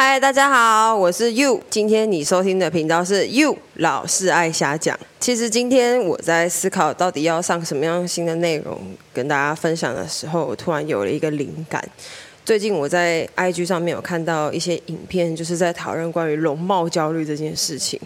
[0.00, 1.60] 嗨，大家好，我是 You。
[1.68, 4.96] 今天你收听的频道是 You 老是爱瞎讲。
[5.18, 8.80] 其实今天我在思考到底要上什么样新的内容
[9.12, 11.84] 跟大家分享的时候，我突然有了一个灵感。
[12.44, 18.00] 最近我在 IG 上面有看到一些影片，就是在讨论关于容貌焦虑这件事情。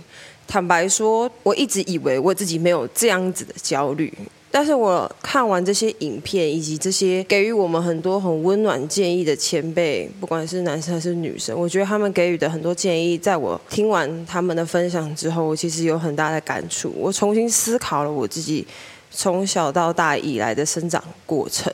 [0.49, 4.11] 坦白说，我一直以为我自己没有这样子的焦虑。
[4.55, 16.93] 但是我看完这些影片，以及这些给予我们很多很温暖建议的前辈，不管是男生还是女生，我觉得他们给予的很多建议，在我听完他们的分享之后，我其实有很大的感触。
[16.95, 18.67] 我重新思考了我自己
[19.11, 21.73] 从小到大以来的生长过程，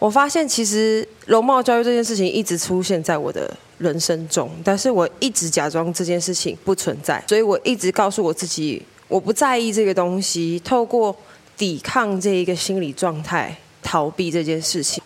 [0.00, 3.48] 我发现其实容貌教育这件事情一直出现在我的
[3.78, 11.16] 人生中，但是我一直假装这件事情不存在，所以我一直告诉我自己，我不在意这个东西，透过。
[11.62, 15.00] 抵抗这一个心理状态，逃避这件事情。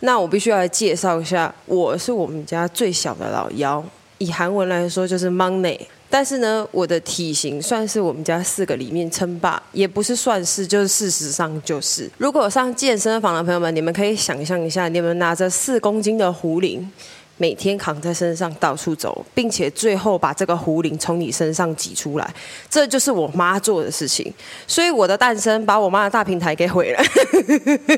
[0.00, 3.84] 那我必须要来介绍一下，我是我们家最小的老幺，
[4.16, 5.78] 以韩文来说就是 Money。
[6.08, 12.10] 但是呢，我的体型算是我们家四个里面称霸，也不是算是，就是事实上就是。
[12.16, 16.90] 如果上健身房的朋友们，你们可以想象一下，你们拿着四公斤的壶铃。
[17.38, 22.34] 每天扛在身上到处走，并且最后把这个壶铃从你身上挤出来，
[22.68, 24.32] 这就是我妈做的事情。
[24.66, 27.02] 所以我的诞生把我妈的大平台给毁了，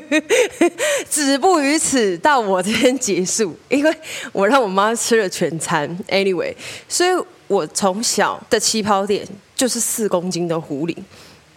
[1.09, 3.93] 止步于此，到我这边结束，因为
[4.31, 5.89] 我让我妈吃了全餐。
[6.07, 6.55] Anyway，
[6.87, 7.09] 所以
[7.47, 10.95] 我从小的起跑点就是四公斤的壶铃。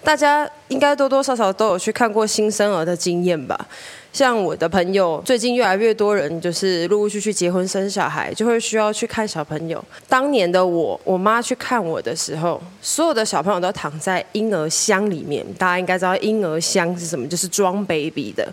[0.05, 3.59] 大家应该多多少少都有去看过新生儿的经验吧？
[4.13, 9.85] 像我的朋友，最近越来越多人就是陆陆续续结婚生小孩，就会需要去看小朋友。
[10.09, 15.45] 当年的我，我妈去看我的时候，所有的小朋友都躺在婴儿箱里面。
[15.55, 18.47] 大家应该知道婴儿箱是什么，就是装 baby 的。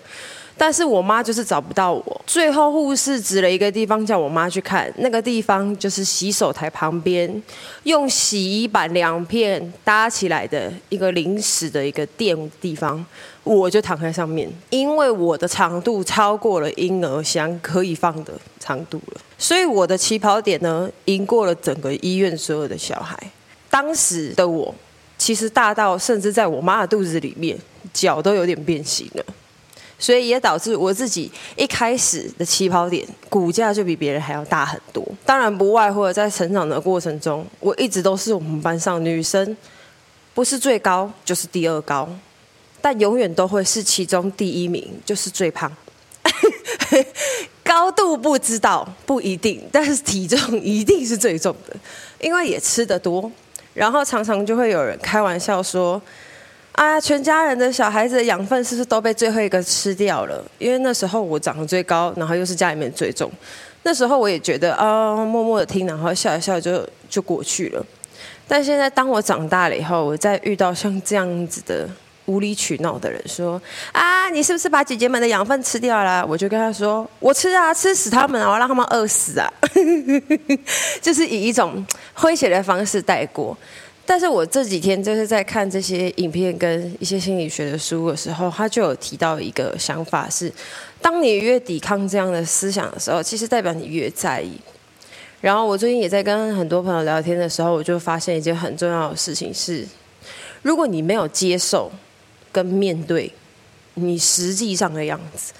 [0.57, 7.41] 但是我妈就是找不到我，最后护士指了一个地方叫我妈去看，那个地方就是洗手台旁边，
[7.83, 13.03] 用洗衣板两片搭起来的一个临时的一个垫地方，
[13.43, 23.17] 我就躺在上面，因为我的长度超过了婴儿箱可以放的长度了，所以我的起跑点呢，赢过了整个医院所有的小孩。
[23.69, 24.75] 当时的我，
[25.17, 27.57] 其实大到甚至在我妈的肚子里面，
[27.91, 29.25] 脚都有点变形了。
[30.01, 35.07] 所以也导致我自己一开始的起跑点骨架就比别人还要大很多。
[35.23, 39.55] 当然不外乎在成长的过程中，我一直都是我们班上女生，
[40.33, 42.09] 不是最高就是第二高，
[42.81, 45.71] 但永远都会是其中第一名，就是最胖。
[47.63, 51.75] 高度不知道不一定，但是体重一定是最重的，
[52.19, 53.31] 因为也吃得多。
[53.75, 56.01] 然后常常就会有人开玩笑说。
[56.73, 60.43] 啊，全家人的小孩子的养分是不是都被最后一个吃掉了？
[60.57, 63.29] 因为那时候我长得最高，然后又是家里面最重。
[63.83, 67.85] 那时候我也觉得啊，默默的听，然后笑一笑就就过去了。
[68.47, 71.87] 但现在当我长大了以后，我再遇到像这样子的
[72.25, 73.61] 无理取闹的人，说
[73.91, 76.25] 啊，你是不是把姐姐们的养分吃掉了？
[76.25, 79.51] 我就跟他说，我吃啊，吃死他们啊，我让他们饿死啊，
[81.01, 83.57] 就是以一种诙谐的方式带过。
[84.11, 90.51] 但是我这几天就是在看这些影片跟一些心理学的书的时候，他就有提到一个想法是：
[91.01, 94.59] 当你越抵抗这样的思想的时候，其实代表你越在意。
[95.39, 99.87] 然后我最近也在跟很多朋友聊天的时候，我就发现一件很重要的事情是：
[100.61, 101.89] 如果你没有接受
[102.51, 103.31] 跟面对
[103.93, 105.53] 你实际上的样子，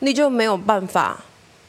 [0.00, 1.24] 你就没有办法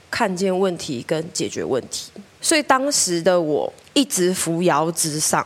[0.09, 2.09] 看见问题跟解决问题。
[2.41, 5.45] 所以当时的我一直扶摇直上。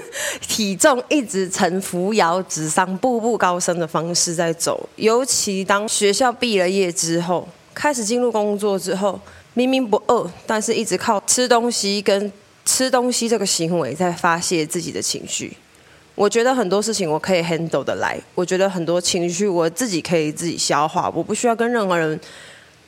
[0.46, 9.20] 体重一直呈扶摇直上、步步高升的方式在走，尤其当学校毕了业之后，开始进入工作之后，
[9.54, 12.32] 明明不饿，但是一直靠吃东西跟
[12.64, 15.56] 吃东西这个行为在发泄自己的情绪。
[16.14, 22.18] 我觉得很多事情我可以 handle 得来，我觉得很多情绪我自己可以自己消化，我不需要跟任何人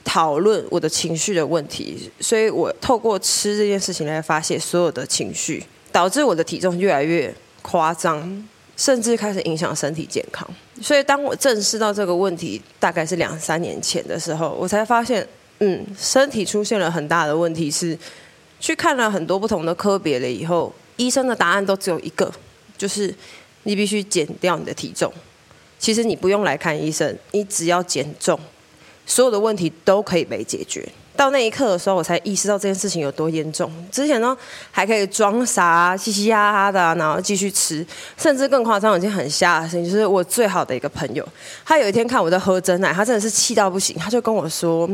[0.02, 5.64] 讨论我的情绪的问题，所以我透过吃这件事情来发泄所有的情绪。
[5.92, 7.32] 导致我的体重越来越
[7.62, 10.48] 夸张，甚至开始影响身体健康。
[10.80, 15.26] 所以，当我正视到这个问题，大概是两三年前的时候，我才发现，
[15.58, 17.70] 嗯，身体出现了很大的问题。
[17.70, 17.98] 是
[18.58, 22.30] 去看了很多不同的科别了以后，医生的答案都只有一个，
[22.76, 23.14] 就是
[23.62, 25.12] 你必须减掉你的体重。
[25.78, 28.38] 其实你不用来看医生，你只要减重，
[29.06, 30.86] 所有的问题都可以被解决。
[31.16, 33.70] 到那一刻的时候，我才意识到这件事情有多严重。
[33.92, 34.36] 之前呢，
[34.70, 37.86] 还可以装傻、嘻嘻哈哈的，然后继续吃，
[38.16, 41.26] 甚至更夸张，已经很吓的事情，就是我最好的一个朋友，
[41.64, 44.88] 他有一天看我在喝真奶，他真的是气到不行，他就跟我说：“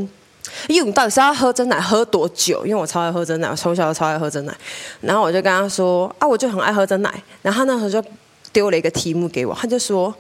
[0.69, 2.67] 因为你到底是要喝真奶喝多久？
[2.67, 4.57] 因为我超爱喝真奶，我从小就超爱喝真奶。
[5.01, 7.23] 然后我就跟他说啊，我就很爱喝真奶。
[7.43, 8.09] 然后他那时候就
[8.53, 10.13] 丢了一个题目给我，他就说：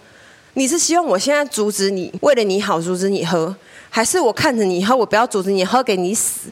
[0.58, 3.54] 你是希望我现在阻止你，为了你好阻止你喝，
[3.90, 6.48] 还是我看着你喝，我不要阻止你喝，给你死？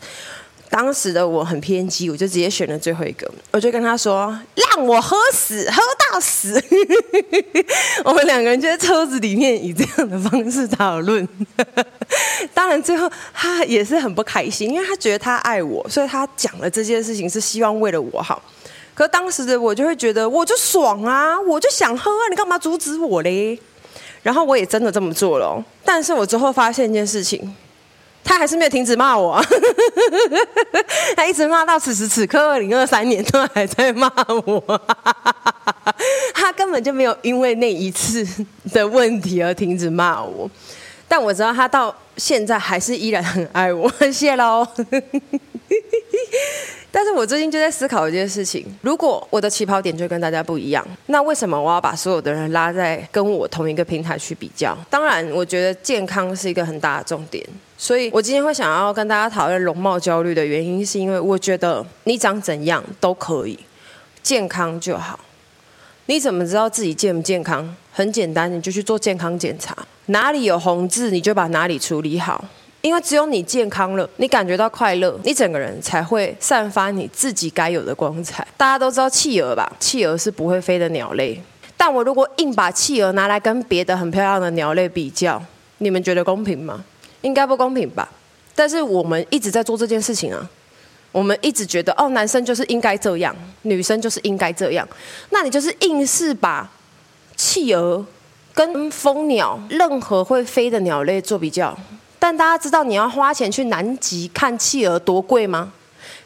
[0.69, 3.27] 当时的我很偏激，我就直接选了最后一个。
[3.51, 4.39] 我就跟他说
[4.77, 5.81] ：“让我喝死，喝
[6.13, 6.63] 到死。
[8.05, 11.27] ”我们两个人就在车子里面以这样的方式讨论。
[12.53, 18.43] 当然，最后他也是很不开心，因为他觉得他爱我，所以他讲了这件事情是希望为了我好。
[18.93, 23.59] 可当时的我就会觉得，我就爽啊，我就想喝啊，你干嘛阻止我嘞？
[24.25, 25.65] 然后我也真的这么做了。
[25.85, 27.55] 但是我之后发现一件事情。
[28.27, 29.39] 他还是没有停止骂我，
[31.15, 34.11] 他一直骂到此时此刻，二零二三年都还在骂
[34.47, 34.81] 我。
[36.33, 38.27] 他根本就没有因为那一次
[38.73, 40.51] 的问题而停止骂我，
[41.07, 43.93] 但我知道他到现在还是依然很爱我。
[44.11, 44.67] 谢喽。
[46.91, 54.77] 但是我最近就在思考一件事情：如果我的起跑点就跟大家不一样，那为什么我要把所有的人拉在跟我同一个平台去比较？
[54.89, 57.45] 当然，我觉得健康是一个很大的重点，
[57.77, 63.59] 所以我今天会想要跟大家讨论容貌焦虑的原因，是因为我觉得你长怎样都可以，
[64.23, 65.19] 健康就好。
[66.07, 67.75] 你怎么知道自己健不健康？
[67.91, 69.75] 很简单，你就去做健康检查，
[70.07, 72.45] 哪里有红字，你就把哪里处理好。
[72.85, 78.47] 因为只有你健康了，你感觉到快乐，你整个人才会散发你自己该有的光彩。
[78.59, 79.73] 大家都知道企鹅吧？
[79.81, 81.41] 企鹅是不会飞的鸟类。
[81.79, 85.43] 但我如果硬把企鹅拿来跟别的很漂亮的鸟类比较，
[85.79, 86.85] 你们觉得公平吗？
[87.23, 88.07] 应该不公平吧？
[88.55, 90.47] 但是我们一直在做这件事情啊。
[91.11, 94.87] 我们一直觉得，哦，男生就是应该这样，女生就是应该这样。
[95.31, 96.71] 那你就是硬是把
[97.35, 98.05] 企鹅
[98.53, 101.75] 跟蜂鸟，任何会飞的鸟类做比较。
[102.27, 105.71] 但大家知道你要花钱去南极看企鹅多贵吗？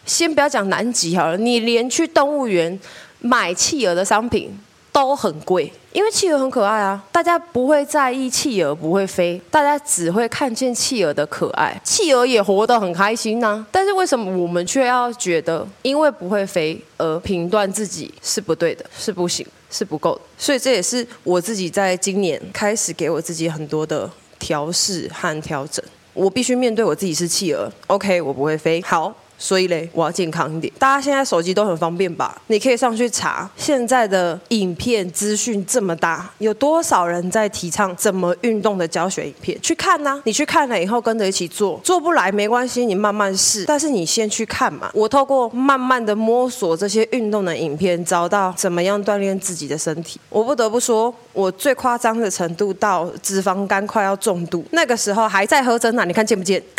[0.06, 2.78] 先不要讲南极好了，你连去动物园
[3.18, 4.56] 买企鹅的商品
[4.92, 7.02] 都很贵，因为企鹅很可爱啊。
[7.10, 11.76] 大家不会在意企鹅不会飞，大家只会看见企鹅的可爱。
[11.82, 13.66] 企鹅也活得很开心呢、啊。
[13.72, 20.20] 但是为什么我们却要觉得因为不会飞而评断自己是不对的，是不行，是不够的？
[20.38, 24.08] 所以这也是我自己在今年开始给我自己很多的。
[24.38, 27.70] 调试和调整，我必须面对我自己是企鹅。
[27.88, 28.80] OK，我不会飞。
[28.82, 29.14] 好。
[29.38, 30.72] 所以嘞，我要健康一点。
[30.78, 32.36] 大家现在手机都很方便吧？
[32.48, 39.60] 你可以上去查，现在的影片资讯这么大，有多少人在提倡怎么运动的教学影片？
[39.62, 40.22] 去看呐、啊！
[40.24, 41.80] 你去看了以后，跟着一起做。
[41.84, 43.64] 做不来没关系，你慢慢试。
[43.64, 44.90] 但是你先去看嘛。
[44.92, 50.20] 我透过慢慢的摸索这些运动的影片，找到怎么样锻炼自己的身体。
[50.28, 56.60] 我不得不说，我最夸张的程度到脂肪肝快要重度，那个时候还在喝真奶，你看见不见？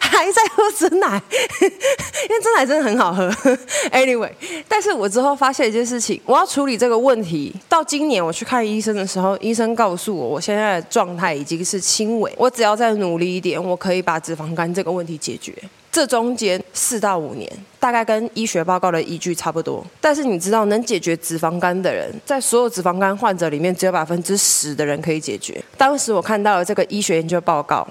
[0.00, 1.22] 还在喝真奶。
[1.60, 3.28] 因为珍奶真的很好喝，
[3.92, 4.30] Anyway，
[4.66, 7.54] 但是我之后发现一件事情，我要处理这个问题。
[7.68, 15.54] 到今年我去看医生的时候，医生告诉我，我现在的状态已经是轻微，我只要再努力一点，我可以把脂肪肝这个问题解决。
[15.90, 17.50] 这中间四到五年，
[17.80, 19.84] 大概跟医学报告的依据差不多。
[20.00, 25.60] 但是你知道，能解决脂肪肝的人，在所有脂肪肝患者里面，只有百分之十的人可以解决。
[25.76, 27.86] 当时我看到了这个医学研究报告。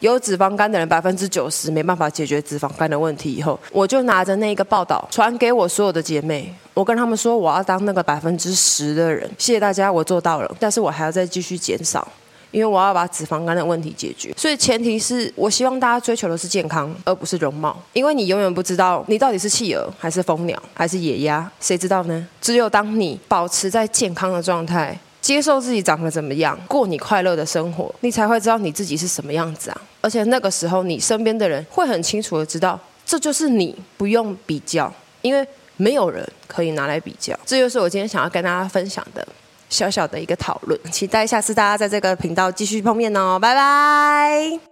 [0.00, 3.34] 有脂肪肝的人，百分之九十没办法解决脂肪肝的问题。
[3.34, 9.28] 以后，我就拿着那个报道传给我所有的姐妹，我跟他们说，我要当那个百分之十的人。
[9.36, 10.56] 谢谢大家，我做到了。
[10.60, 12.06] 但是我还要再继续减少，
[12.52, 14.32] 因为我要把脂肪肝的问题解决。
[14.36, 17.76] 所以前提是我希望大家追求的是健康，而不是容貌。
[17.92, 22.26] 因为你永远不知道你到底是企鹅还是蜂鸟还是野鸭，谁知道呢？
[22.40, 24.96] 只有当你保持在健康的状态。
[25.20, 29.80] 接受自己长得怎么样，过你快乐的生活，你才会知道你自己是什么样子啊！
[30.00, 35.46] 而且那个时候，你身边的人会很清楚的知道，这就是你，不用比较，因为
[35.76, 37.38] 没有人可以拿来比较。
[37.44, 39.26] 这就是我今天想要跟大家分享的
[39.68, 44.67] 小小的一个讨论，期待下次大家在这个频道继续碰面哦，拜拜。